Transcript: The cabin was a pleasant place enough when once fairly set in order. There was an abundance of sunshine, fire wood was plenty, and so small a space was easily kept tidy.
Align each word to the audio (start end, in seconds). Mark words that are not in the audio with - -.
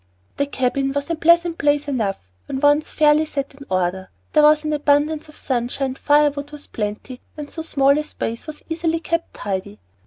The 0.37 0.47
cabin 0.47 0.93
was 0.93 1.11
a 1.11 1.15
pleasant 1.15 1.59
place 1.59 1.87
enough 1.87 2.27
when 2.47 2.59
once 2.59 2.89
fairly 2.89 3.27
set 3.27 3.53
in 3.53 3.67
order. 3.69 4.09
There 4.33 4.41
was 4.41 4.63
an 4.63 4.73
abundance 4.73 5.29
of 5.29 5.37
sunshine, 5.37 5.93
fire 5.93 6.31
wood 6.31 6.51
was 6.51 6.65
plenty, 6.65 7.21
and 7.37 7.47
so 7.51 7.61
small 7.61 7.95
a 7.99 8.03
space 8.03 8.47
was 8.47 8.63
easily 8.67 8.99
kept 8.99 9.31
tidy. 9.35 9.77